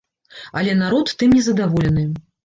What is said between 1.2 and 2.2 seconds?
незадаволены.